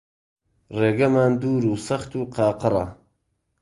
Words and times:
ڕێگەمان 0.79 1.31
دوور 1.41 1.63
و 1.71 1.75
سەخت 1.87 2.11
و 2.15 2.21
قاقڕە 2.35 2.85